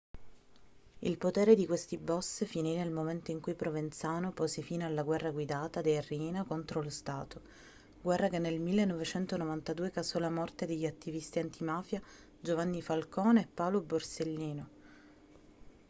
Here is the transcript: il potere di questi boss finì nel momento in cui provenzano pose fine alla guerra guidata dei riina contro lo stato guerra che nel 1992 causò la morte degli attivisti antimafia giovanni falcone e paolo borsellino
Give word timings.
il 1.01 1.19
potere 1.19 1.53
di 1.53 1.67
questi 1.67 1.95
boss 1.99 2.43
finì 2.45 2.75
nel 2.75 2.89
momento 2.89 3.29
in 3.29 3.39
cui 3.39 3.53
provenzano 3.53 4.31
pose 4.31 4.63
fine 4.63 4.83
alla 4.83 5.03
guerra 5.03 5.29
guidata 5.29 5.81
dei 5.81 6.01
riina 6.01 6.43
contro 6.43 6.81
lo 6.81 6.89
stato 6.89 7.39
guerra 8.01 8.27
che 8.27 8.39
nel 8.39 8.59
1992 8.59 9.91
causò 9.91 10.17
la 10.17 10.31
morte 10.31 10.65
degli 10.65 10.87
attivisti 10.87 11.37
antimafia 11.37 12.01
giovanni 12.39 12.81
falcone 12.81 13.41
e 13.43 13.47
paolo 13.53 13.79
borsellino 13.81 14.69